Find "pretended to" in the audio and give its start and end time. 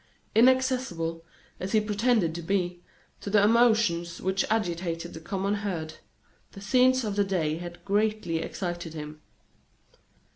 1.79-2.41